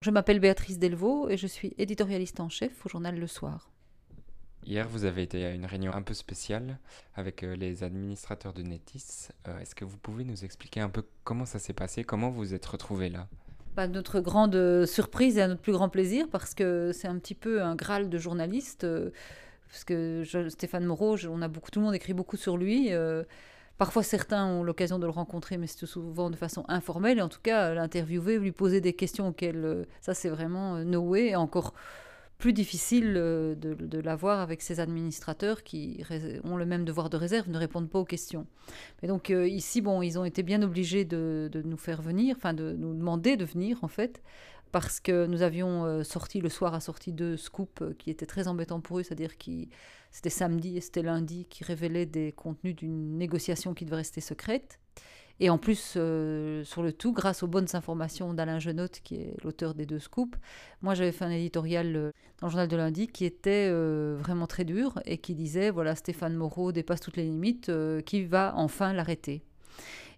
Je 0.00 0.12
m'appelle 0.12 0.38
Béatrice 0.38 0.78
Delvaux 0.78 1.28
et 1.28 1.36
je 1.36 1.48
suis 1.48 1.74
éditorialiste 1.76 2.38
en 2.38 2.48
chef 2.48 2.86
au 2.86 2.88
journal 2.88 3.18
Le 3.18 3.26
Soir. 3.26 3.68
Hier, 4.64 4.86
vous 4.88 5.04
avez 5.04 5.22
été 5.22 5.44
à 5.44 5.50
une 5.50 5.66
réunion 5.66 5.92
un 5.92 6.02
peu 6.02 6.14
spéciale 6.14 6.78
avec 7.16 7.42
euh, 7.42 7.56
les 7.56 7.82
administrateurs 7.82 8.52
de 8.52 8.62
Netis. 8.62 9.26
Euh, 9.48 9.58
est-ce 9.58 9.74
que 9.74 9.84
vous 9.84 9.96
pouvez 9.96 10.22
nous 10.22 10.44
expliquer 10.44 10.78
un 10.78 10.88
peu 10.88 11.02
comment 11.24 11.46
ça 11.46 11.58
s'est 11.58 11.72
passé, 11.72 12.04
comment 12.04 12.30
vous 12.30 12.54
êtes 12.54 12.64
retrouvés 12.64 13.08
là? 13.08 13.26
Bah, 13.74 13.88
notre 13.88 14.20
grande 14.20 14.54
euh, 14.54 14.86
surprise 14.86 15.36
et 15.36 15.42
à 15.42 15.48
notre 15.48 15.62
plus 15.62 15.72
grand 15.72 15.88
plaisir 15.88 16.28
parce 16.30 16.54
que 16.54 16.92
c'est 16.92 17.08
un 17.08 17.18
petit 17.18 17.34
peu 17.34 17.60
un 17.60 17.74
graal 17.74 18.08
de 18.08 18.18
journaliste. 18.18 18.86
parce 19.68 19.82
que 19.82 20.22
Stéphane 20.48 20.84
Moreau, 20.84 21.16
on 21.28 21.42
a 21.42 21.48
beaucoup, 21.48 21.72
tout 21.72 21.80
le 21.80 21.86
monde 21.86 21.96
écrit 21.96 22.14
beaucoup 22.14 22.36
sur 22.36 22.56
lui. 22.56 22.92
Parfois, 23.78 24.02
certains 24.02 24.44
ont 24.44 24.64
l'occasion 24.64 24.98
de 24.98 25.06
le 25.06 25.12
rencontrer, 25.12 25.56
mais 25.56 25.68
c'est 25.68 25.86
souvent 25.86 26.30
de 26.30 26.36
façon 26.36 26.64
informelle. 26.66 27.18
Et 27.18 27.22
en 27.22 27.28
tout 27.28 27.40
cas, 27.40 27.72
l'interviewer, 27.74 28.38
lui 28.38 28.50
poser 28.50 28.80
des 28.80 28.92
questions 28.92 29.28
auxquelles. 29.28 29.64
Euh, 29.64 29.84
ça, 30.00 30.14
c'est 30.14 30.28
vraiment 30.28 30.74
euh, 30.74 30.84
no 30.84 31.00
way. 31.00 31.28
Et 31.28 31.36
encore 31.36 31.74
plus 32.38 32.52
difficile 32.52 33.14
euh, 33.16 33.54
de, 33.54 34.00
l'avoir 34.00 34.40
avec 34.40 34.62
ses 34.62 34.80
administrateurs 34.80 35.62
qui 35.62 36.04
ont 36.42 36.56
le 36.56 36.66
même 36.66 36.84
devoir 36.84 37.08
de 37.08 37.16
réserve, 37.16 37.48
ne 37.50 37.58
répondent 37.58 37.88
pas 37.88 38.00
aux 38.00 38.04
questions. 38.04 38.46
Mais 39.00 39.08
donc 39.08 39.30
ici, 39.30 39.80
bon, 39.80 40.02
ils 40.02 40.18
ont 40.18 40.24
été 40.24 40.42
bien 40.42 40.62
obligés 40.62 41.04
de, 41.04 41.48
de, 41.50 41.62
nous 41.62 41.76
faire 41.76 42.02
venir, 42.02 42.36
enfin 42.36 42.54
de 42.54 42.72
nous 42.72 42.94
demander 42.94 43.36
de 43.36 43.44
venir 43.44 43.78
en 43.82 43.88
fait, 43.88 44.22
parce 44.70 45.00
que 45.00 45.26
nous 45.26 45.42
avions 45.42 45.84
euh, 45.84 46.02
sorti 46.02 46.40
le 46.40 46.48
soir 46.48 46.74
a 46.74 46.80
sorti 46.80 47.12
deux 47.12 47.36
scoops 47.36 47.82
euh, 47.82 47.94
qui 47.98 48.10
étaient 48.10 48.26
très 48.26 48.48
embêtants 48.48 48.80
pour 48.80 48.98
eux, 48.98 49.02
c'est-à-dire 49.02 49.36
qui 49.38 49.68
c'était 50.10 50.30
samedi 50.30 50.76
et 50.76 50.80
c'était 50.80 51.02
lundi 51.02 51.46
qui 51.50 51.64
révélaient 51.64 52.06
des 52.06 52.32
contenus 52.32 52.74
d'une 52.74 53.18
négociation 53.18 53.74
qui 53.74 53.84
devait 53.84 53.96
rester 53.96 54.20
secrète. 54.20 54.80
Et 55.40 55.50
en 55.50 55.58
plus, 55.58 55.94
euh, 55.96 56.64
sur 56.64 56.82
le 56.82 56.92
tout, 56.92 57.12
grâce 57.12 57.44
aux 57.44 57.46
bonnes 57.46 57.68
informations 57.74 58.34
d'Alain 58.34 58.58
Genotte, 58.58 59.00
qui 59.04 59.16
est 59.16 59.36
l'auteur 59.44 59.74
des 59.74 59.86
deux 59.86 60.00
scoops, 60.00 60.36
moi 60.82 60.94
j'avais 60.94 61.12
fait 61.12 61.24
un 61.24 61.30
éditorial 61.30 62.12
dans 62.40 62.46
le 62.48 62.50
journal 62.50 62.68
de 62.68 62.76
lundi 62.76 63.06
qui 63.06 63.24
était 63.24 63.70
vraiment 63.70 64.48
très 64.48 64.64
dur 64.64 65.00
et 65.04 65.18
qui 65.18 65.34
disait 65.34 65.70
voilà, 65.70 65.94
Stéphane 65.94 66.34
Moreau 66.34 66.72
dépasse 66.72 67.00
toutes 67.00 67.16
les 67.16 67.24
limites, 67.24 67.70
qui 68.04 68.24
va 68.24 68.52
enfin 68.56 68.92
l'arrêter 68.92 69.44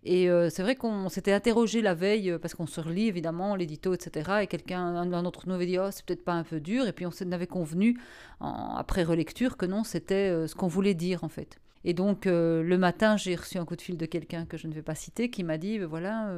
et 0.02 0.30
euh, 0.30 0.48
c'est 0.48 0.62
vrai 0.62 0.76
qu'on 0.76 1.08
s'était 1.08 1.32
interrogé 1.32 1.82
la 1.82 1.94
veille, 1.94 2.30
euh, 2.30 2.38
parce 2.38 2.54
qu'on 2.54 2.66
se 2.66 2.80
relit 2.80 3.08
évidemment 3.08 3.54
l'édito, 3.54 3.92
etc. 3.92 4.40
Et 4.42 4.46
quelqu'un, 4.46 4.80
un 4.80 5.06
d'entre 5.06 5.46
nous 5.46 5.54
avait 5.54 5.66
dit, 5.66 5.78
oh, 5.78 5.90
c'est 5.90 6.04
peut-être 6.04 6.24
pas 6.24 6.32
un 6.32 6.44
peu 6.44 6.58
dur. 6.60 6.86
Et 6.86 6.92
puis 6.92 7.06
on 7.06 7.32
avait 7.32 7.46
convenu, 7.46 7.98
après 8.40 9.02
relecture, 9.02 9.56
que 9.56 9.66
non, 9.66 9.84
c'était 9.84 10.30
euh, 10.30 10.46
ce 10.46 10.54
qu'on 10.54 10.68
voulait 10.68 10.94
dire 10.94 11.22
en 11.24 11.28
fait. 11.28 11.58
Et 11.82 11.94
donc 11.94 12.26
le 12.26 12.76
matin, 12.76 13.16
j'ai 13.16 13.34
reçu 13.34 13.56
un 13.56 13.64
coup 13.64 13.74
de 13.74 13.80
fil 13.80 13.96
de 13.96 14.04
quelqu'un 14.04 14.44
que 14.44 14.58
je 14.58 14.66
ne 14.66 14.74
vais 14.74 14.82
pas 14.82 14.94
citer 14.94 15.30
qui 15.30 15.42
m'a 15.44 15.56
dit 15.56 15.78
voilà, 15.78 16.30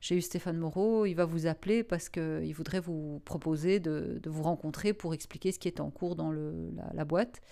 j'ai 0.00 0.14
eu 0.14 0.20
Stéphane 0.20 0.56
Moreau, 0.56 1.04
il 1.04 1.14
va 1.14 1.24
vous 1.24 1.48
appeler 1.48 1.82
parce 1.82 2.08
qu'il 2.08 2.54
voudrait 2.54 2.78
vous 2.78 3.20
proposer 3.24 3.80
de, 3.80 4.20
vous 4.24 4.44
rencontrer 4.44 4.92
pour 4.92 5.12
expliquer 5.12 5.50
ce 5.50 5.58
qui 5.58 5.66
est 5.66 5.80
en 5.80 5.90
cours 5.90 6.14
dans 6.14 6.30
la 6.30 7.04
boîte 7.04 7.42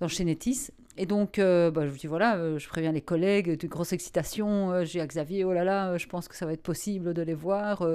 dans 0.00 0.08
chez 0.08 0.24
Netis. 0.24 0.70
Et 1.00 1.06
donc, 1.06 1.38
euh, 1.38 1.70
bah, 1.70 1.86
je 1.86 1.92
me 1.92 1.96
dis, 1.96 2.08
voilà, 2.08 2.36
euh, 2.36 2.58
je 2.58 2.68
préviens 2.68 2.90
les 2.90 3.00
collègues, 3.00 3.56
de 3.56 3.66
grosse 3.68 3.92
excitation. 3.92 4.72
Euh, 4.72 4.84
j'ai 4.84 5.00
à 5.00 5.06
Xavier, 5.06 5.44
oh 5.44 5.52
là 5.52 5.62
là, 5.62 5.96
je 5.96 6.06
pense 6.08 6.26
que 6.26 6.34
ça 6.34 6.44
va 6.44 6.52
être 6.52 6.62
possible 6.62 7.14
de 7.14 7.22
les 7.22 7.34
voir. 7.34 7.86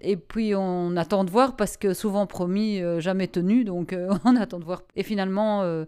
Et 0.00 0.16
puis, 0.16 0.54
on 0.54 0.96
attend 0.96 1.24
de 1.24 1.30
voir 1.30 1.56
parce 1.56 1.76
que 1.76 1.94
souvent 1.94 2.26
promis, 2.26 2.80
jamais 2.98 3.28
tenu. 3.28 3.64
Donc, 3.64 3.94
on 4.24 4.36
attend 4.36 4.58
de 4.58 4.64
voir. 4.64 4.82
Et 4.96 5.02
finalement, 5.02 5.84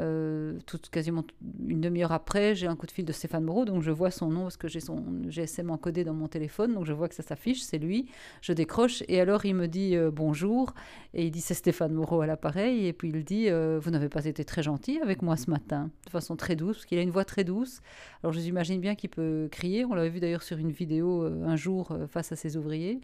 euh, 0.00 0.58
tout, 0.66 0.78
quasiment 0.90 1.24
une 1.66 1.80
demi-heure 1.80 2.12
après, 2.12 2.54
j'ai 2.54 2.66
un 2.66 2.76
coup 2.76 2.86
de 2.86 2.90
fil 2.92 3.04
de 3.04 3.12
Stéphane 3.12 3.44
Moreau, 3.44 3.64
donc 3.64 3.82
je 3.82 3.90
vois 3.90 4.10
son 4.10 4.28
nom 4.28 4.42
parce 4.42 4.56
que 4.56 4.68
j'ai 4.68 4.80
son 4.80 5.04
GSM 5.28 5.68
encodé 5.70 6.04
dans 6.04 6.14
mon 6.14 6.28
téléphone, 6.28 6.74
donc 6.74 6.86
je 6.86 6.92
vois 6.92 7.08
que 7.08 7.14
ça 7.14 7.22
s'affiche, 7.22 7.60
c'est 7.60 7.78
lui. 7.78 8.06
Je 8.40 8.52
décroche 8.52 9.02
et 9.08 9.20
alors 9.20 9.44
il 9.44 9.54
me 9.54 9.66
dit 9.66 9.96
euh, 9.96 10.10
bonjour 10.10 10.74
et 11.12 11.26
il 11.26 11.30
dit 11.30 11.40
c'est 11.40 11.54
Stéphane 11.54 11.92
Moreau 11.92 12.20
à 12.20 12.26
l'appareil 12.26 12.86
et 12.86 12.92
puis 12.92 13.08
il 13.08 13.24
dit 13.24 13.50
euh, 13.50 13.78
vous 13.82 13.90
n'avez 13.90 14.08
pas 14.08 14.24
été 14.24 14.44
très 14.44 14.62
gentil 14.62 15.00
avec 15.00 15.22
moi 15.22 15.36
ce 15.36 15.50
matin, 15.50 15.90
de 16.06 16.10
façon 16.10 16.36
très 16.36 16.56
douce, 16.56 16.76
parce 16.76 16.86
qu'il 16.86 16.98
a 16.98 17.02
une 17.02 17.10
voix 17.10 17.24
très 17.24 17.44
douce. 17.44 17.80
Alors 18.22 18.32
je 18.32 18.40
imagine 18.40 18.80
bien 18.80 18.94
qu'il 18.94 19.10
peut 19.10 19.48
crier, 19.50 19.84
on 19.84 19.94
l'avait 19.94 20.08
vu 20.08 20.20
d'ailleurs 20.20 20.42
sur 20.42 20.56
une 20.56 20.70
vidéo 20.70 21.24
un 21.24 21.56
jour 21.56 21.94
face 22.08 22.32
à 22.32 22.36
ses 22.36 22.56
ouvriers. 22.56 23.00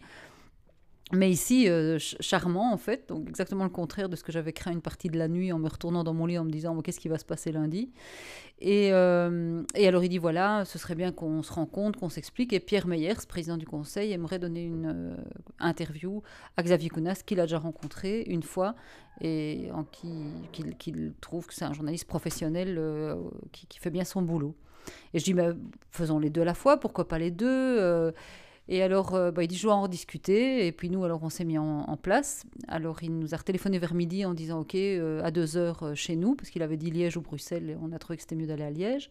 Mais 1.13 1.31
ici, 1.31 1.69
euh, 1.69 1.97
charmant 1.99 2.73
en 2.73 2.77
fait, 2.77 3.07
donc 3.07 3.29
exactement 3.29 3.63
le 3.63 3.69
contraire 3.69 4.09
de 4.09 4.17
ce 4.17 4.23
que 4.25 4.33
j'avais 4.33 4.51
craint 4.51 4.73
une 4.73 4.81
partie 4.81 5.07
de 5.07 5.17
la 5.17 5.29
nuit 5.29 5.53
en 5.53 5.59
me 5.59 5.69
retournant 5.69 6.03
dans 6.03 6.13
mon 6.13 6.25
lit 6.25 6.37
en 6.37 6.43
me 6.43 6.49
disant 6.49 6.81
qu'est-ce 6.81 6.99
qui 6.99 7.07
va 7.07 7.17
se 7.17 7.23
passer 7.23 7.53
lundi? 7.53 7.91
Et, 8.59 8.89
euh, 8.91 9.63
et, 9.75 9.87
alors 9.87 10.03
il 10.03 10.09
dit 10.09 10.17
voilà, 10.17 10.65
ce 10.65 10.77
serait 10.77 10.95
bien 10.95 11.13
qu'on 11.13 11.43
se 11.43 11.53
rencontre, 11.53 11.97
qu'on 11.97 12.09
s'explique. 12.09 12.51
Et 12.51 12.59
Pierre 12.59 12.87
Meyers, 12.87 13.25
président 13.25 13.55
du 13.55 13.65
conseil, 13.65 14.11
aimerait 14.11 14.37
donner 14.37 14.65
une 14.65 14.91
euh, 14.93 15.15
interview 15.59 16.23
à 16.57 16.63
Xavier 16.63 16.89
Kounas, 16.89 17.21
qu'il 17.25 17.39
a 17.39 17.43
déjà 17.43 17.59
rencontré 17.59 18.23
une 18.23 18.43
fois 18.43 18.75
et 19.21 19.69
en 19.73 19.85
qui 19.85 20.09
qu'il 20.51 21.13
trouve 21.21 21.47
que 21.47 21.53
c'est 21.53 21.65
un 21.65 21.73
journaliste 21.73 22.05
professionnel 22.05 22.79
qui, 23.53 23.79
fait 23.79 23.89
bien 23.89 24.03
son 24.03 24.21
boulot. 24.21 24.55
Et 25.13 25.19
je 25.19 25.23
dis 25.23 25.33
mais 25.33 25.49
faisons 25.89 26.19
les 26.19 26.29
deux 26.29 26.41
à 26.41 26.45
la 26.45 26.53
fois, 26.53 26.77
pourquoi 26.79 27.07
pas 27.07 27.17
les 27.17 27.31
deux 27.31 28.11
et 28.69 28.83
alors, 28.83 29.15
euh, 29.15 29.31
bah, 29.31 29.43
il 29.43 29.47
dit, 29.47 29.55
je 29.55 29.63
dois 29.63 29.75
en 29.75 29.87
discuter. 29.87 30.67
Et 30.67 30.71
puis 30.71 30.89
nous, 30.89 31.03
alors, 31.03 31.23
on 31.23 31.29
s'est 31.29 31.45
mis 31.45 31.57
en, 31.57 31.97
place. 32.01 32.43
Alors, 32.67 33.01
il 33.01 33.17
nous 33.17 33.33
a 33.33 33.37
téléphoné 33.37 33.79
vers 33.79 33.93
midi 33.93 34.25
en 34.25 34.33
disant, 34.33 34.61
OK, 34.61 34.75
euh, 34.75 35.23
à 35.23 35.31
deux 35.31 35.57
heures 35.57 35.83
euh, 35.83 35.95
chez 35.95 36.15
nous, 36.15 36.35
parce 36.35 36.49
qu'il 36.49 36.61
avait 36.61 36.77
dit 36.77 36.91
Liège 36.91 37.17
ou 37.17 37.21
Bruxelles, 37.21 37.71
et 37.71 37.75
on 37.81 37.91
a 37.91 37.99
trouvé 37.99 38.17
que 38.17 38.23
c'était 38.23 38.35
mieux 38.35 38.47
d'aller 38.47 38.63
à 38.63 38.71
Liège. 38.71 39.09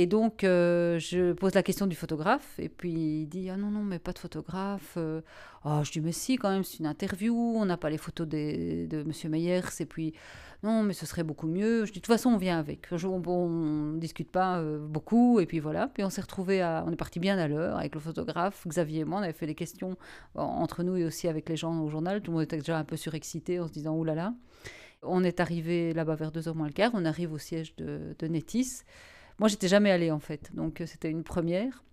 Et 0.00 0.06
donc, 0.06 0.42
je 0.42 1.32
pose 1.32 1.54
la 1.54 1.64
question 1.64 1.88
du 1.88 1.96
photographe, 1.96 2.54
et 2.60 2.68
puis 2.68 2.92
il 2.92 3.26
dit 3.26 3.50
Ah 3.50 3.56
non, 3.56 3.72
non, 3.72 3.82
mais 3.82 3.98
pas 3.98 4.12
de 4.12 4.20
photographe. 4.20 4.96
oh, 4.96 5.80
je 5.82 5.90
dis 5.90 6.00
Mais 6.00 6.12
si, 6.12 6.36
quand 6.36 6.50
même, 6.50 6.62
c'est 6.62 6.78
une 6.78 6.86
interview, 6.86 7.34
on 7.34 7.64
n'a 7.64 7.76
pas 7.76 7.90
les 7.90 7.98
photos 7.98 8.28
de 8.28 8.86
M. 8.92 9.12
Meyers, 9.28 9.62
et 9.80 9.86
puis 9.86 10.14
non, 10.62 10.84
mais 10.84 10.92
ce 10.92 11.04
serait 11.04 11.24
beaucoup 11.24 11.48
mieux. 11.48 11.84
Je 11.84 11.92
dis, 11.92 11.98
de 11.98 12.04
toute 12.04 12.12
façon, 12.12 12.30
on 12.30 12.36
vient 12.36 12.60
avec. 12.60 12.88
on 12.92 13.48
ne 13.48 13.98
discute 13.98 14.30
pas 14.30 14.58
euh, 14.58 14.78
beaucoup, 14.78 15.40
et 15.40 15.46
puis 15.46 15.58
voilà. 15.58 15.88
Puis 15.88 16.04
on 16.04 16.10
s'est 16.10 16.20
retrouvé 16.20 16.60
à, 16.62 16.84
on 16.86 16.92
est 16.92 16.96
parti 16.96 17.18
bien 17.18 17.36
à 17.36 17.48
l'heure 17.48 17.76
avec 17.76 17.94
le 17.96 18.00
photographe, 18.00 18.68
Xavier 18.68 19.00
et 19.00 19.04
moi. 19.04 19.18
On 19.18 19.22
avait 19.22 19.32
fait 19.32 19.46
des 19.46 19.56
questions 19.56 19.96
entre 20.36 20.84
nous 20.84 20.96
et 20.96 21.04
aussi 21.04 21.26
avec 21.26 21.48
les 21.48 21.56
gens 21.56 21.80
au 21.80 21.88
journal. 21.88 22.20
Tout 22.22 22.30
le 22.30 22.36
monde 22.36 22.44
était 22.44 22.58
déjà 22.58 22.78
un 22.78 22.84
peu 22.84 22.96
surexcité 22.96 23.58
en 23.58 23.66
se 23.66 23.72
disant, 23.72 23.96
oulala. 23.96 24.14
Là 24.14 24.30
là. 24.30 24.34
On 25.02 25.22
est 25.22 25.38
arrivé 25.38 25.92
là-bas 25.92 26.16
vers 26.16 26.32
2h 26.32 26.54
moins 26.54 26.66
le 26.66 26.72
quart. 26.72 26.90
On 26.94 27.04
arrive 27.04 27.32
au 27.32 27.38
siège 27.38 27.74
de, 27.76 28.16
de 28.16 28.26
Nétis. 28.26 28.82
Moi, 29.38 29.48
j'étais 29.48 29.68
jamais 29.68 29.90
allée 29.90 30.10
en 30.10 30.18
fait, 30.18 30.50
donc 30.54 30.80
euh, 30.80 30.86
c'était 30.86 31.10
une 31.10 31.24
première. 31.24 31.84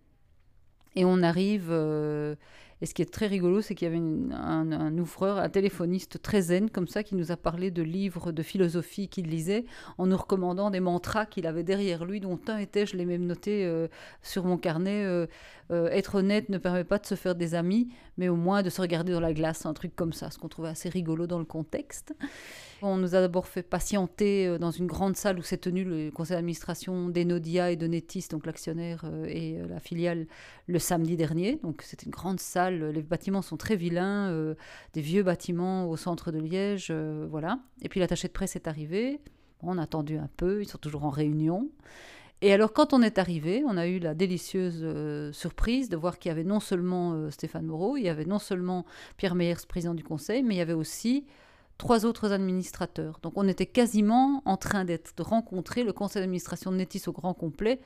Et 0.96 1.06
on 1.06 1.22
arrive. 1.22 1.68
Euh, 1.70 2.36
et 2.82 2.86
ce 2.86 2.94
qui 2.94 3.02
est 3.02 3.12
très 3.12 3.28
rigolo, 3.28 3.62
c'est 3.62 3.74
qu'il 3.74 3.88
y 3.88 3.92
avait 3.92 4.04
un, 4.34 4.98
ouvreur, 4.98 5.38
un 5.38 5.48
téléphoniste 5.48 6.22
très 6.22 6.42
zen, 6.42 6.70
comme 6.70 6.88
ça, 6.88 7.04
qui 7.04 7.16
nous 7.16 7.32
a 7.32 7.38
parlé 7.38 7.72
de 7.72 7.82
livres 7.82 8.34
de 8.34 8.44
philosophie 8.44 9.08
qu'il 9.08 9.28
lisait, 9.28 9.66
en 9.98 10.08
nous 10.08 10.18
recommandant 10.18 10.70
des 10.72 10.82
mantras 10.82 11.26
qu'il 11.26 11.48
avait 11.48 11.64
derrière 11.64 12.04
lui, 12.04 12.20
dont 12.20 12.40
un 12.48 12.58
était, 12.58 12.86
je 12.86 12.98
l'ai 12.98 13.06
même 13.06 13.26
noté 13.26 13.66
euh, 13.66 13.88
sur 14.22 14.44
mon 14.44 14.58
carnet, 14.58 15.06
euh, 15.06 15.26
euh, 15.72 15.88
être 15.88 16.16
honnête 16.16 16.50
ne 16.50 16.58
permet 16.58 16.84
pas 16.84 17.00
de 17.00 17.06
se 17.06 17.16
faire 17.16 17.34
des 17.34 17.56
amis, 17.56 17.88
mais 18.18 18.28
au 18.28 18.36
moins 18.36 18.62
de 18.62 18.70
se 18.70 18.82
regarder 18.82 19.14
dans 19.14 19.22
la 19.22 19.34
glace, 19.34 19.66
un 19.66 19.74
truc 19.74 19.96
comme 19.96 20.12
ça, 20.12 20.30
ce 20.30 20.38
qu'on 20.38 20.50
trouvait 20.50 20.70
assez 20.70 20.90
rigolo 20.90 21.28
dans 21.28 21.40
le 21.40 21.46
contexte. 21.46 22.14
On 22.82 22.98
nous 22.98 23.16
a 23.16 23.22
d'abord 23.22 23.48
fait 23.48 23.64
patienter 23.64 24.60
dans 24.60 24.70
une 24.70 24.86
grande 24.86 25.16
salle 25.16 25.40
où 25.40 25.42
s'est 25.42 25.58
tenu 25.58 25.86
le 25.86 26.12
conseil 26.12 26.36
d'administration 26.36 27.08
d'Enodia 27.08 27.72
et 27.72 27.78
de 27.78 27.88
Netis, 27.88 28.28
donc 28.30 28.46
l'actionnaire 28.46 29.06
et 29.28 29.58
la 29.68 29.80
filiale, 29.80 30.28
le 30.68 30.78
samedi 30.78 31.16
dernier. 31.16 31.60
Donc 31.64 31.82
c'était 31.82 32.06
une 32.06 32.12
grande 32.12 32.40
salle 32.40 32.65
les 32.70 33.02
bâtiments 33.02 33.42
sont 33.42 33.58
très 33.58 33.76
vilains, 33.76 34.30
euh, 34.30 34.56
des 34.94 35.02
vieux 35.02 35.24
bâtiments 35.24 35.90
au 35.90 35.98
centre 35.98 36.32
de 36.32 36.40
Liège, 36.40 36.88
euh, 36.92 37.28
voilà. 37.30 37.60
Et 37.82 37.90
puis 37.90 38.00
l'attaché 38.00 38.28
de 38.28 38.34
presse 38.34 38.56
est 38.56 38.68
arrivé. 38.68 39.22
on 39.62 39.78
a 39.78 39.84
attendu 39.84 40.18
un 40.18 40.30
peu, 40.38 40.62
ils 40.62 40.68
sont 40.68 40.78
toujours 40.78 41.06
en 41.06 41.10
réunion. 41.10 41.70
Et 42.42 42.54
alors, 42.54 42.74
quand 42.74 42.94
on 42.94 43.02
est 43.02 43.18
arrivé, 43.18 43.64
on 43.66 43.78
a 43.78 43.88
eu 43.88 44.00
la 44.00 44.14
délicieuse 44.14 44.82
euh, 44.84 45.32
surprise 45.32 45.90
de 45.90 45.96
voir 45.96 46.20
qu'il 46.20 46.30
y 46.30 46.32
avait 46.32 46.44
non 46.44 46.60
seulement 46.60 47.32
Stéphane 47.32 47.66
Moreau, 47.66 47.98
il 47.98 48.04
y 48.04 48.10
avait 48.10 48.26
non 48.26 48.40
seulement 48.40 48.86
Pierre 49.18 49.36
Meyers, 49.36 49.66
président 49.68 49.94
du 49.94 50.04
conseil, 50.04 50.44
mais 50.44 50.56
il 50.56 50.58
y 50.58 50.62
avait 50.62 50.74
aussi 50.74 51.26
trois 51.78 52.06
autres 52.06 52.32
administrateurs. 52.32 53.20
Donc, 53.24 53.34
on 53.38 53.48
était 53.48 53.66
quasiment 53.66 54.42
en 54.46 54.58
train 54.58 54.86
d'être 54.86 55.16
de 55.18 55.24
rencontrer 55.24 55.84
le 55.84 55.94
conseil 55.94 56.22
d'administration 56.22 56.72
de 56.72 56.78
Netis 56.78 57.04
au 57.08 57.14
grand 57.14 57.34
complet 57.34 57.80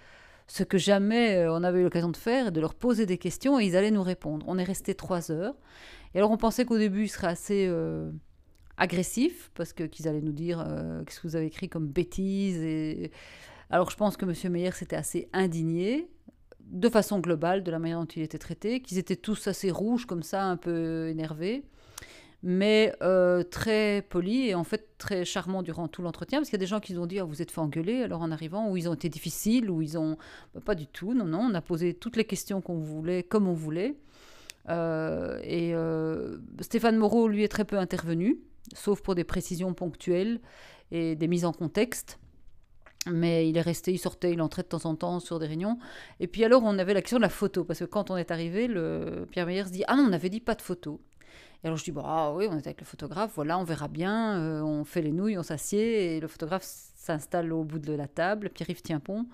ce 0.50 0.64
que 0.64 0.80
jamais 0.80 1.36
euh, 1.36 1.54
on 1.54 1.64
avait 1.64 1.80
eu 1.80 1.84
l'occasion 1.84 2.10
de 2.10 2.18
faire, 2.18 2.52
de 2.52 2.60
leur 2.60 2.74
poser 2.74 3.06
des 3.06 3.20
questions 3.20 3.60
et 3.60 3.66
ils 3.66 3.78
allaient 3.78 3.92
nous 3.92 4.04
répondre. 4.04 4.46
On 4.50 4.58
est 4.58 4.64
resté 4.64 4.96
trois 4.96 5.32
heures. 5.32 5.56
Et 6.14 6.18
alors 6.18 6.32
on 6.32 6.38
pensait 6.38 6.66
qu'au 6.66 6.80
début, 6.80 7.04
ils 7.04 7.10
seraient 7.10 7.28
assez 7.28 7.68
euh, 7.70 8.12
agressifs 8.76 9.52
parce 9.54 9.74
que 9.74 9.84
qu'ils 9.84 10.08
allaient 10.08 10.22
nous 10.22 10.34
dire 10.34 10.64
euh, 10.66 11.04
qu'est-ce 11.04 11.22
que 11.22 11.28
vous 11.28 11.36
avez 11.36 11.46
écrit 11.46 11.70
comme 11.70 11.88
bêtises. 11.88 12.64
Et... 12.64 13.12
Alors 13.70 13.92
je 13.92 13.96
pense 13.96 14.18
que 14.18 14.26
M. 14.26 14.52
Meyer 14.52 14.72
s'était 14.72 14.96
assez 14.96 15.30
indigné 15.34 16.10
de 16.62 16.90
façon 16.90 17.20
globale 17.20 17.64
de 17.64 17.70
la 17.70 17.78
manière 17.78 18.00
dont 18.00 18.06
il 18.08 18.24
était 18.24 18.40
traité, 18.40 18.82
qu'ils 18.82 18.98
étaient 18.98 19.16
tous 19.16 19.48
assez 19.48 19.70
rouges 19.70 20.08
comme 20.08 20.24
ça, 20.24 20.46
un 20.46 20.58
peu 20.58 21.10
énervés 21.10 21.64
mais 22.42 22.94
euh, 23.02 23.44
très 23.44 24.02
poli 24.10 24.48
et 24.48 24.56
en 24.56 24.64
fait 24.64 24.98
très 24.98 25.26
charmant 25.26 25.62
durant 25.62 25.88
tout 25.88 26.02
l'entretien, 26.02 26.40
parce 26.40 26.50
qu'il 26.50 26.58
y 26.58 26.62
a 26.62 26.66
des 26.66 26.68
gens 26.68 26.80
qui 26.80 26.98
ont 26.98 27.06
dit 27.06 27.20
ah, 27.20 27.24
vous 27.24 27.42
êtes 27.42 27.52
fait 27.52 27.60
engueuler 27.60 28.04
alors 28.04 28.22
en 28.22 28.32
arrivant, 28.32 28.70
ou 28.70 28.78
ils 28.78 28.88
ont 28.90 28.94
été 28.94 29.10
difficiles, 29.10 29.70
ou 29.70 29.82
ils 29.82 29.98
ont... 29.98 30.18
Bah, 30.54 30.62
pas 30.64 30.76
du 30.76 30.88
tout, 30.88 31.14
non, 31.14 31.26
non, 31.26 31.48
on 31.52 31.54
a 31.54 31.62
posé 31.62 31.94
toutes 31.94 32.16
les 32.16 32.26
questions 32.26 32.62
qu'on 32.62 32.80
voulait, 32.80 33.24
comme 33.24 33.48
on 33.48 33.54
voulait. 33.54 33.96
et 34.70 35.74
Stéphane 36.62 36.98
Moreau, 36.98 37.28
lui, 37.28 37.44
est 37.44 37.50
très 37.50 37.66
peu 37.66 37.78
intervenu, 37.78 38.40
sauf 38.74 39.02
pour 39.02 39.16
des 39.16 39.24
précisions 39.24 39.74
ponctuelles 39.74 40.40
et 40.92 41.16
des 41.16 41.28
mises 41.28 41.46
en 41.46 41.54
contexte. 41.54 42.20
Mais 43.10 43.50
il 43.50 43.58
est 43.58 43.62
resté, 43.62 43.94
il 43.94 43.98
sortait, 43.98 44.34
il 44.34 44.42
entrait 44.42 44.64
de 44.64 44.68
temps 44.68 44.86
en 44.86 44.96
temps 44.96 45.20
sur 45.20 45.40
des 45.40 45.48
réunions. 45.48 45.80
Et 46.20 46.28
puis 46.28 46.44
alors, 46.44 46.64
on 46.64 46.78
avait 46.78 46.94
la 46.94 47.02
question 47.02 47.18
de 47.18 47.22
la 47.22 47.30
photo, 47.30 47.64
parce 47.64 47.80
que 47.80 47.86
quand 47.86 48.12
on 48.12 48.18
est 48.18 48.30
arrivé, 48.32 48.68
le 48.68 49.26
Pierre 49.32 49.46
Meyer 49.46 49.64
se 49.64 49.72
dit 49.72 49.84
Ah 49.88 49.96
non, 49.96 50.08
on 50.10 50.14
avait 50.14 50.30
dit 50.30 50.42
pas 50.42 50.56
de 50.56 50.62
photo. 50.62 51.00
Et 51.64 51.68
alors 51.68 51.78
je 51.78 51.84
dis, 51.84 51.92
bah 51.92 52.34
oui, 52.36 52.48
on 52.50 52.54
est 52.54 52.68
avec 52.68 52.80
le 52.80 52.86
photographe, 52.86 53.32
voilà, 53.36 53.58
on 53.60 53.64
verra 53.64 53.88
bien, 53.88 54.38
euh, 54.40 54.62
on 54.62 54.86
fait 54.86 55.02
les 55.02 55.12
nouilles, 55.12 55.38
on 55.38 55.44
s'assied, 55.44 56.16
et 56.16 56.20
le 56.20 56.28
photographe 56.28 56.64
s'installe 56.64 57.52
au 57.52 57.64
bout 57.64 57.80
de 57.80 57.94
la 57.94 58.08
table, 58.08 58.50
Pierre-Yves 58.50 58.82
Tienpont, 58.82 59.26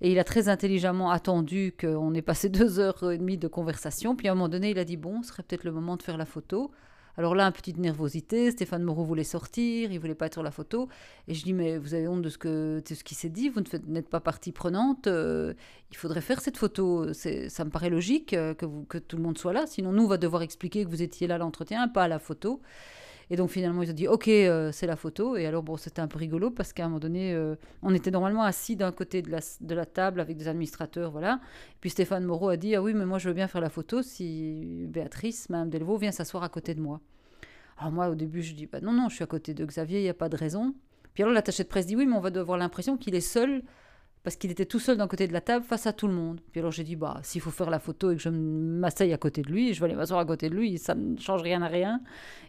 et 0.00 0.10
il 0.10 0.18
a 0.18 0.24
très 0.24 0.48
intelligemment 0.48 1.12
attendu 1.12 1.74
qu'on 1.80 2.14
ait 2.14 2.22
passé 2.22 2.48
deux 2.50 2.80
heures 2.80 3.10
et 3.10 3.18
demie 3.18 3.38
de 3.38 3.48
conversation, 3.48 4.16
puis 4.16 4.28
à 4.28 4.32
un 4.32 4.34
moment 4.34 4.48
donné, 4.48 4.70
il 4.70 4.78
a 4.78 4.84
dit, 4.84 4.96
bon, 4.96 5.22
ce 5.22 5.28
serait 5.28 5.44
peut-être 5.44 5.64
le 5.64 5.72
moment 5.72 5.96
de 5.96 6.02
faire 6.02 6.16
la 6.16 6.26
photo. 6.26 6.72
Alors 7.18 7.34
là, 7.34 7.50
petite 7.52 7.78
nervosité, 7.78 8.50
Stéphane 8.50 8.82
Moreau 8.82 9.04
voulait 9.04 9.24
sortir, 9.24 9.92
il 9.92 9.98
voulait 9.98 10.14
pas 10.14 10.26
être 10.26 10.34
sur 10.34 10.42
la 10.42 10.50
photo. 10.50 10.88
Et 11.28 11.34
je 11.34 11.44
dis, 11.44 11.52
mais 11.52 11.76
vous 11.76 11.92
avez 11.92 12.08
honte 12.08 12.22
de 12.22 12.30
ce, 12.30 12.38
que, 12.38 12.82
ce 12.86 13.04
qui 13.04 13.14
s'est 13.14 13.28
dit, 13.28 13.50
vous 13.50 13.60
n'êtes 13.86 14.08
pas 14.08 14.20
partie 14.20 14.52
prenante, 14.52 15.06
euh, 15.06 15.52
il 15.90 15.96
faudrait 15.96 16.22
faire 16.22 16.40
cette 16.40 16.56
photo. 16.56 17.12
Ça 17.12 17.64
me 17.64 17.70
paraît 17.70 17.90
logique 17.90 18.32
euh, 18.32 18.54
que, 18.54 18.66
que 18.88 18.98
tout 18.98 19.16
le 19.16 19.22
monde 19.22 19.36
soit 19.36 19.52
là, 19.52 19.66
sinon 19.66 19.92
nous, 19.92 20.04
on 20.04 20.08
va 20.08 20.16
devoir 20.16 20.42
expliquer 20.42 20.84
que 20.84 20.88
vous 20.88 21.02
étiez 21.02 21.26
là 21.26 21.34
à 21.34 21.38
l'entretien, 21.38 21.86
pas 21.88 22.04
à 22.04 22.08
la 22.08 22.18
photo. 22.18 22.60
Et 23.32 23.36
donc 23.36 23.48
finalement, 23.48 23.82
ils 23.82 23.90
ont 23.90 23.94
dit 23.94 24.06
OK, 24.08 24.28
euh, 24.28 24.70
c'est 24.72 24.86
la 24.86 24.94
photo. 24.94 25.38
Et 25.38 25.46
alors 25.46 25.62
bon, 25.62 25.78
c'était 25.78 26.02
un 26.02 26.06
peu 26.06 26.18
rigolo 26.18 26.50
parce 26.50 26.74
qu'à 26.74 26.84
un 26.84 26.88
moment 26.88 27.00
donné, 27.00 27.32
euh, 27.32 27.54
on 27.80 27.94
était 27.94 28.10
normalement 28.10 28.42
assis 28.42 28.76
d'un 28.76 28.92
côté 28.92 29.22
de 29.22 29.30
la, 29.30 29.86
table 29.86 30.20
avec 30.20 30.36
des 30.36 30.48
administrateurs, 30.48 31.10
voilà. 31.10 31.40
puis 31.80 31.88
Stéphane 31.88 32.24
Moreau 32.24 32.50
a 32.50 32.58
dit 32.58 32.74
ah 32.74 32.82
oui, 32.82 32.92
mais 32.92 33.06
moi 33.06 33.18
je 33.18 33.28
veux 33.30 33.34
bien 33.34 33.48
faire 33.48 33.62
la 33.62 33.70
photo 33.70 34.02
si 34.02 34.84
Béatrice, 34.86 35.48
Madame 35.48 35.70
Delvaux, 35.70 35.96
vient 35.96 36.12
s'asseoir 36.12 36.42
à 36.42 36.50
côté 36.50 36.74
de 36.74 36.82
moi. 36.82 37.00
Alors 37.78 37.90
moi, 37.90 38.10
au 38.10 38.14
début, 38.14 38.42
je 38.42 38.52
dis 38.52 38.66
bah 38.66 38.80
non 38.82 38.92
non, 38.92 39.08
je 39.08 39.14
suis 39.14 39.24
à 39.24 39.26
côté 39.26 39.54
de 39.54 39.64
Xavier, 39.64 40.00
il 40.00 40.02
n'y 40.02 40.10
a 40.10 40.14
pas 40.14 40.28
de 40.28 40.36
raison. 40.36 40.74
Puis 41.14 41.22
alors 41.22 41.32
l'attaché 41.32 41.62
de 41.62 41.68
presse 41.68 41.86
dit 41.86 41.96
oui, 41.96 42.04
mais 42.04 42.14
on 42.14 42.20
va 42.20 42.28
avoir 42.38 42.58
l'impression 42.58 42.98
qu'il 42.98 43.14
est 43.14 43.22
seul 43.22 43.62
parce 44.22 44.36
qu'il 44.36 44.50
était 44.50 44.66
tout 44.66 44.78
seul 44.78 44.96
d'un 44.96 45.08
côté 45.08 45.26
de 45.26 45.32
la 45.32 45.40
table 45.40 45.64
face 45.64 45.86
à 45.86 45.92
tout 45.92 46.06
le 46.06 46.14
monde. 46.14 46.40
Puis 46.52 46.60
alors 46.60 46.70
j'ai 46.70 46.84
dit, 46.84 46.94
bah, 46.94 47.20
s'il 47.22 47.40
faut 47.40 47.50
faire 47.50 47.70
la 47.70 47.80
photo 47.80 48.10
et 48.10 48.16
que 48.16 48.22
je 48.22 48.28
m'asseye 48.28 49.12
à 49.12 49.18
côté 49.18 49.42
de 49.42 49.50
lui, 49.50 49.74
je 49.74 49.80
vais 49.80 49.86
aller 49.86 49.96
m'asseoir 49.96 50.20
à 50.20 50.24
côté 50.24 50.48
de 50.48 50.54
lui, 50.54 50.78
ça 50.78 50.94
ne 50.94 51.18
change 51.18 51.42
rien 51.42 51.60
à 51.62 51.66
rien. 51.66 52.00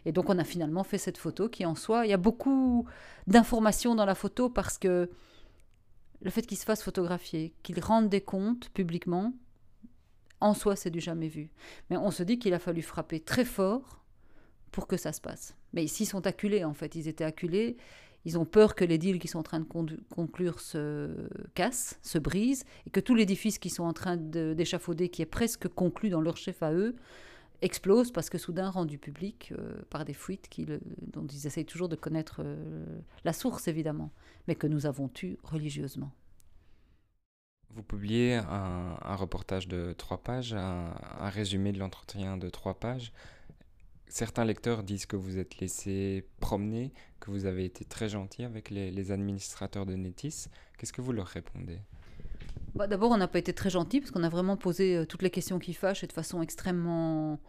Et 0.04 0.12
donc 0.12 0.30
on 0.30 0.38
a 0.38 0.44
finalement 0.44 0.84
fait 0.84 0.98
cette 0.98 1.18
photo 1.18 1.48
qui 1.48 1.66
en 1.66 1.74
soi, 1.74 2.06
il 2.06 2.10
y 2.10 2.14
a 2.14 2.18
beaucoup 2.18 2.86
d'informations 3.26 3.94
dans 3.94 4.06
la 4.06 4.14
photo 4.14 4.48
parce 4.48 4.78
que 4.78 5.10
le 6.20 6.30
fait 6.30 6.42
qu'il 6.42 6.58
se 6.58 6.64
fasse 6.64 6.82
photographier, 6.82 7.54
qu'il 7.62 7.80
rende 7.80 8.08
des 8.08 8.20
comptes 8.20 8.68
publiquement, 8.70 9.32
en 10.40 10.54
soi 10.54 10.76
c'est 10.76 10.90
du 10.90 11.00
jamais 11.00 11.28
vu. 11.28 11.50
Mais 11.90 11.96
on 11.96 12.12
se 12.12 12.22
dit 12.22 12.38
qu'il 12.38 12.54
a 12.54 12.60
fallu 12.60 12.82
frapper 12.82 13.18
très 13.18 13.44
fort 13.44 14.04
pour 14.70 14.86
que 14.86 14.96
ça 14.96 15.12
se 15.12 15.20
passe. 15.20 15.54
Mais 15.72 15.84
ici, 15.84 16.04
ils 16.04 16.06
sont 16.06 16.26
acculés 16.26 16.64
en 16.64 16.74
fait, 16.74 16.94
ils 16.94 17.08
étaient 17.08 17.24
acculés 17.24 17.76
ils 18.24 18.38
ont 18.38 18.44
peur 18.44 18.74
que 18.74 18.84
les 18.84 18.98
deals 18.98 19.18
qui 19.18 19.28
sont 19.28 19.38
en 19.38 19.42
train 19.42 19.60
de 19.60 19.66
conclure 20.10 20.60
se 20.60 21.28
cassent, 21.54 21.98
se 22.02 22.18
brisent, 22.18 22.64
et 22.86 22.90
que 22.90 23.00
tout 23.00 23.14
l'édifice 23.14 23.58
qu'ils 23.58 23.72
sont 23.72 23.84
en 23.84 23.92
train 23.92 24.16
d'échafauder, 24.16 25.08
qui 25.08 25.22
est 25.22 25.26
presque 25.26 25.68
conclu 25.68 26.08
dans 26.08 26.20
leur 26.20 26.36
chef 26.36 26.62
à 26.62 26.72
eux, 26.72 26.96
explose 27.62 28.10
parce 28.10 28.30
que 28.30 28.38
soudain 28.38 28.68
rendu 28.68 28.98
public 28.98 29.52
euh, 29.52 29.82
par 29.88 30.04
des 30.04 30.12
fuites 30.12 30.48
qui 30.48 30.66
dont 30.66 31.26
ils 31.26 31.46
essayent 31.46 31.64
toujours 31.64 31.88
de 31.88 31.96
connaître 31.96 32.42
euh, 32.44 32.84
la 33.24 33.32
source 33.32 33.68
évidemment, 33.68 34.10
mais 34.48 34.54
que 34.54 34.66
nous 34.66 34.86
avons 34.86 35.08
tues 35.08 35.38
religieusement. 35.42 36.12
Vous 37.70 37.82
publiez 37.82 38.34
un, 38.36 39.16
reportage 39.16 39.66
de 39.66 39.94
trois 39.94 40.18
pages, 40.18 40.54
un 40.54 41.28
résumé 41.28 41.72
de 41.72 41.80
l'entretien 41.80 42.36
de 42.36 42.48
trois 42.48 42.74
pages 42.74 43.12
certains 44.14 44.44
lecteurs 44.44 44.84
disent 44.84 45.06
que 45.06 45.16
vous 45.16 45.38
êtes 45.38 45.58
laissé 45.58 46.24
promener, 46.38 46.92
que 47.18 47.32
vous 47.32 47.46
avez 47.46 47.64
été 47.64 47.84
très 47.84 48.08
gentil 48.08 48.44
avec 48.44 48.70
les, 48.70 49.10
administrateurs 49.10 49.86
de 49.86 49.94
Netis. 49.94 50.46
Qu'est-ce 50.78 50.92
que 50.92 51.02
vous 51.02 51.12
leur 51.12 51.26
répondez? 51.26 51.80
Bah, 52.76 52.86
D'abord, 52.86 53.10
on 53.10 53.16
n'a 53.16 53.26
pas 53.26 53.40
été 53.40 53.52
très 53.52 53.70
gentil 53.70 54.00
parce 54.00 54.12
qu'on 54.12 54.22
a 54.22 54.28
vraiment 54.28 54.56
posé 54.56 54.96
euh, 54.96 55.04
toutes 55.04 55.22
les 55.22 55.30
questions 55.30 55.58
qui 55.58 55.74
fâchent 55.74 56.04
et 56.04 56.06
de 56.06 56.12
façon 56.12 56.42
extrêmement 56.42 57.40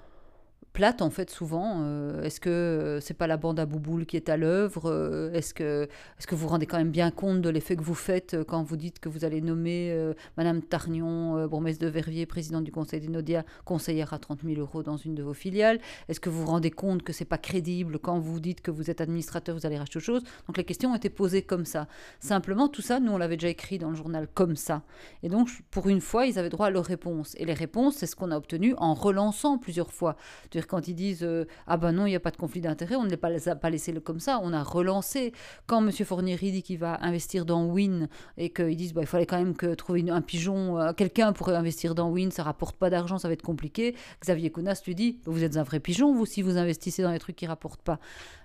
plate 0.75 1.01
en 1.01 1.09
fait 1.09 1.31
souvent. 1.31 1.77
Euh, 1.79 2.21
est-ce 2.21 2.39
que 2.39 2.49
euh, 2.49 2.99
c'est 2.99 3.13
pas 3.15 3.27
la 3.27 3.37
bande 3.37 3.59
à 3.59 3.65
Bouboule 3.65 4.05
qui 4.05 4.17
est 4.17 4.27
à 4.27 4.35
l'œuvre 4.35 4.91
euh, 4.91 5.31
Est-ce 5.31 5.53
que 5.53 5.87
est-ce 6.19 6.27
que 6.27 6.35
vous 6.35 6.47
rendez 6.49 6.67
quand 6.67 6.77
même 6.77 6.91
bien 6.91 7.11
compte 7.11 7.41
de 7.41 7.49
l'effet 7.49 7.77
que 7.77 7.81
vous 7.81 7.95
faites 7.95 8.35
quand 8.43 8.61
vous 8.61 8.75
dites 8.75 8.99
que 8.99 9.07
vous 9.09 9.23
allez 9.23 9.41
nommer 9.41 9.95
Madame 10.37 10.61
Tarnion, 10.61 11.47
bourgmestre 11.47 11.81
de 11.81 11.87
Verviers, 11.87 12.25
présidente 12.25 12.65
du 12.65 12.71
Conseil 12.71 12.99
des 12.99 13.07
Nodia, 13.07 13.45
conseillère 13.63 14.13
à 14.13 14.19
30 14.19 14.41
000 14.43 14.59
euros 14.59 14.83
dans 14.83 14.97
une 14.97 15.15
de 15.15 15.23
vos 15.23 15.33
filiales? 15.33 15.79
Est-ce 16.09 16.19
que 16.19 16.29
vous 16.29 16.41
vous 16.41 16.51
rendez 16.51 16.71
compte 16.71 17.03
que 17.03 17.13
c'est 17.13 17.25
pas 17.25 17.37
crédible 17.37 17.97
quand 17.97 18.19
vous 18.19 18.39
dites 18.41 18.61
que 18.61 18.71
vous 18.71 18.91
êtes 18.91 18.99
administrateur, 18.99 19.55
vous 19.55 19.65
allez 19.65 19.77
racheter 19.77 19.97
autre 19.97 20.05
chose? 20.05 20.23
Donc 20.47 20.57
les 20.57 20.65
questions 20.65 20.91
ont 20.91 20.95
été 20.95 21.09
posées 21.09 21.41
comme 21.41 21.65
ça. 21.65 21.87
Simplement 22.19 22.67
tout 22.67 22.81
ça, 22.81 22.99
nous 22.99 23.13
on 23.13 23.17
l'avait 23.17 23.37
déjà 23.37 23.49
écrit 23.49 23.77
dans 23.77 23.89
le 23.89 23.95
journal 23.95 24.27
comme 24.33 24.57
ça. 24.57 24.83
Et 25.23 25.29
donc 25.29 25.49
pour 25.71 25.87
une 25.87 26.01
fois, 26.01 26.25
ils 26.25 26.37
avaient 26.37 26.49
droit 26.49 26.67
à 26.67 26.69
leurs 26.69 26.85
réponses. 26.85 27.33
Et 27.37 27.45
les 27.45 27.53
réponses, 27.53 27.95
c'est 27.95 28.07
ce 28.07 28.15
qu'on 28.15 28.31
a 28.31 28.37
obtenu 28.37 28.73
en 28.77 28.93
relançant 28.93 29.57
plusieurs 29.57 29.93
fois 29.93 30.17
quand 30.67 30.87
ils 30.87 30.95
disent 30.95 31.23
euh, 31.23 31.45
Ah 31.67 31.77
ben 31.77 31.91
non, 31.91 32.05
il 32.05 32.09
n'y 32.09 32.15
a 32.15 32.19
pas 32.19 32.31
de 32.31 32.37
conflit 32.37 32.61
d'intérêt, 32.61 32.95
on 32.95 33.03
ne 33.03 33.09
les 33.09 33.49
a 33.49 33.55
pas 33.55 33.69
laissé 33.69 33.93
comme 33.93 34.19
ça, 34.19 34.39
on 34.43 34.53
a 34.53 34.63
relancé. 34.63 35.33
Quand 35.67 35.85
M. 35.85 35.91
Fournieri 35.91 36.51
dit 36.51 36.63
qu'il 36.63 36.77
va 36.77 37.03
investir 37.03 37.45
dans 37.45 37.65
Win 37.65 38.07
et 38.37 38.51
qu'ils 38.51 38.75
disent 38.75 38.93
bah, 38.93 39.01
Il 39.01 39.07
fallait 39.07 39.25
quand 39.25 39.37
même 39.37 39.55
trouver 39.75 40.09
un 40.09 40.21
pigeon, 40.21 40.79
euh, 40.79 40.93
quelqu'un 40.93 41.33
pourrait 41.33 41.55
investir 41.55 41.95
dans 41.95 42.09
Win, 42.09 42.31
ça 42.31 42.43
rapporte 42.43 42.77
pas 42.77 42.89
d'argent, 42.89 43.17
ça 43.17 43.27
va 43.27 43.33
être 43.33 43.41
compliqué. 43.41 43.95
Xavier 44.21 44.51
Kounas 44.51 44.81
lui 44.85 44.95
dit 44.95 45.19
Vous 45.25 45.43
êtes 45.43 45.57
un 45.57 45.63
vrai 45.63 45.79
pigeon, 45.79 46.13
vous, 46.13 46.25
si 46.25 46.41
vous 46.41 46.57
investissez 46.57 47.03
dans 47.03 47.11
des 47.11 47.19
trucs 47.19 47.35
qui 47.35 47.47
rapportent 47.47 47.81
pas. 47.81 47.99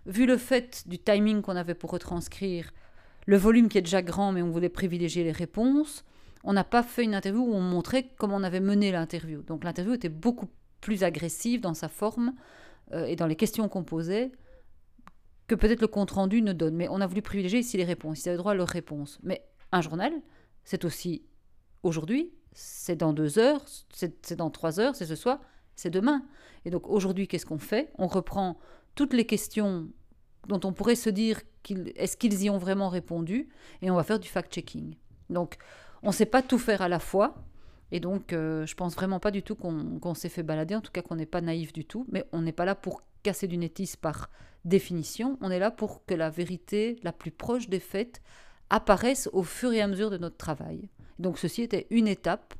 Vu 0.06 0.26
le 0.26 0.36
fait 0.36 0.84
du 0.86 0.98
timing 0.98 1.42
qu'on 1.42 1.56
avait 1.56 1.74
pour 1.74 1.90
retranscrire, 1.90 2.72
le 3.26 3.36
volume 3.36 3.68
qui 3.68 3.78
est 3.78 3.82
déjà 3.82 4.02
grand, 4.02 4.32
mais 4.32 4.42
on 4.42 4.50
voulait 4.50 4.68
privilégier 4.68 5.24
les 5.24 5.32
réponses 5.32 6.04
on 6.44 6.52
n'a 6.52 6.64
pas 6.64 6.82
fait 6.82 7.04
une 7.04 7.14
interview 7.14 7.42
où 7.42 7.54
on 7.54 7.60
montrait 7.60 8.10
comment 8.16 8.36
on 8.36 8.42
avait 8.42 8.60
mené 8.60 8.92
l'interview. 8.92 9.42
Donc 9.42 9.64
l'interview 9.64 9.94
était 9.94 10.08
beaucoup 10.08 10.48
plus 10.80 11.04
agressive 11.04 11.60
dans 11.60 11.74
sa 11.74 11.88
forme 11.88 12.34
euh, 12.92 13.04
et 13.06 13.16
dans 13.16 13.26
les 13.26 13.36
questions 13.36 13.68
qu'on 13.68 13.84
posait 13.84 14.32
que 15.46 15.54
peut-être 15.54 15.80
le 15.80 15.88
compte-rendu 15.88 16.42
ne 16.42 16.52
donne. 16.52 16.76
Mais 16.76 16.88
on 16.88 17.00
a 17.00 17.06
voulu 17.06 17.22
privilégier 17.22 17.58
ici 17.58 17.76
les 17.76 17.84
réponses. 17.84 18.24
Ils 18.24 18.28
avaient 18.28 18.38
droit 18.38 18.52
à 18.52 18.54
leurs 18.54 18.68
réponses. 18.68 19.18
Mais 19.22 19.44
un 19.72 19.80
journal, 19.80 20.12
c'est 20.64 20.84
aussi 20.84 21.22
aujourd'hui, 21.82 22.32
c'est 22.52 22.96
dans 22.96 23.12
deux 23.12 23.38
heures, 23.38 23.64
c'est 23.92 24.36
dans 24.36 24.50
trois 24.50 24.80
heures, 24.80 24.94
c'est 24.94 25.06
ce 25.06 25.16
soir, 25.16 25.40
c'est 25.76 25.90
demain. 25.90 26.24
Et 26.64 26.70
donc 26.70 26.88
aujourd'hui, 26.88 27.26
qu'est-ce 27.26 27.46
qu'on 27.46 27.58
fait? 27.58 27.92
On 27.98 28.06
reprend 28.06 28.58
toutes 28.94 29.12
les 29.12 29.26
questions 29.26 29.88
dont 30.48 30.60
on 30.64 30.72
pourrait 30.72 30.94
se 30.94 31.10
dire 31.10 31.40
est-ce 31.96 32.16
qu'ils 32.16 32.42
y 32.42 32.50
ont 32.50 32.58
vraiment 32.58 32.88
répondu 32.88 33.48
et 33.82 33.90
on 33.90 33.94
va 33.94 34.02
faire 34.02 34.18
du 34.18 34.28
fact-checking. 34.28 34.94
Donc 35.28 35.58
on 36.02 36.08
ne 36.08 36.12
sait 36.12 36.26
pas 36.26 36.42
tout 36.42 36.58
faire 36.58 36.82
à 36.82 36.88
la 36.88 36.98
fois, 36.98 37.34
et 37.92 38.00
donc, 38.00 38.32
euh, 38.32 38.66
je 38.66 38.74
pense 38.74 38.94
vraiment 38.94 39.20
pas 39.20 39.30
du 39.30 39.42
tout 39.42 39.54
qu'on 39.54 40.14
s'est 40.14 40.28
fait 40.28 40.42
balader, 40.42 40.74
en 40.74 40.80
tout 40.80 40.92
cas 40.92 41.02
qu'on 41.02 41.16
n'est 41.16 41.26
pas 41.26 41.40
naïf 41.40 41.72
du 41.72 41.84
tout, 41.84 42.06
mais 42.10 42.24
on 42.32 42.42
n'est 42.42 42.52
pas 42.52 42.64
là 42.64 42.74
pour 42.74 43.02
casser 43.22 43.48
du 43.48 43.58
nétis 43.58 43.94
par 44.00 44.30
définition, 44.64 45.38
on 45.40 45.50
est 45.50 45.58
là 45.58 45.70
pour 45.70 46.04
que 46.04 46.14
la 46.14 46.30
vérité 46.30 46.96
la 47.02 47.12
plus 47.12 47.30
proche 47.30 47.68
des 47.68 47.80
faits 47.80 48.20
apparaisse 48.68 49.28
au 49.32 49.42
fur 49.42 49.72
et 49.72 49.80
à 49.80 49.88
mesure 49.88 50.10
de 50.10 50.18
notre 50.18 50.36
travail. 50.36 50.88
Donc 51.18 51.38
ceci 51.38 51.62
était 51.62 51.86
une 51.90 52.08
étape 52.08 52.54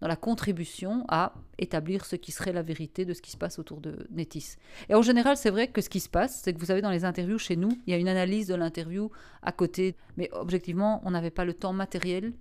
dans 0.00 0.08
la 0.08 0.16
contribution 0.16 1.04
à 1.08 1.34
établir 1.58 2.04
ce 2.04 2.16
qui 2.16 2.32
serait 2.32 2.52
la 2.52 2.62
vérité 2.62 3.04
de 3.04 3.14
ce 3.14 3.22
qui 3.22 3.30
se 3.30 3.36
passe 3.36 3.58
autour 3.58 3.80
de 3.80 4.06
Netis. 4.10 4.56
Et 4.88 4.94
en 4.94 5.02
général, 5.02 5.36
c'est 5.36 5.50
vrai 5.50 5.68
que 5.68 5.80
ce 5.80 5.88
qui 5.88 6.00
se 6.00 6.08
passe, 6.08 6.40
c'est 6.42 6.52
que 6.52 6.58
vous 6.58 6.66
savez, 6.66 6.82
dans 6.82 6.90
les 6.90 7.04
interviews 7.04 7.38
chez 7.38 7.56
nous, 7.56 7.70
il 7.86 7.92
y 7.92 7.94
a 7.94 7.98
une 7.98 8.08
analyse 8.08 8.48
de 8.48 8.54
l'interview 8.54 9.10
à 9.42 9.52
côté, 9.52 9.96
mais 10.16 10.28
objectivement, 10.32 11.00
on 11.04 11.12
n'avait 11.12 11.30
pas 11.30 11.44
le 11.44 11.54
temps 11.54 11.72
matériel 11.72 12.32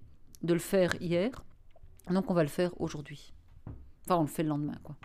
de 0.42 0.54
le 0.54 0.60
faire 0.60 1.02
hier. 1.02 1.44
Donc 2.10 2.29
on 2.29 2.33
va 2.33 2.43
le 2.43 2.50
faire 2.50 2.72
aujourd'hui. 2.81 3.33
Enfin, 4.05 4.17
on 4.17 4.22
le 4.22 4.27
fait 4.27 4.43
le 4.43 4.50
lendemain, 4.50 4.77
quoi. 4.83 4.95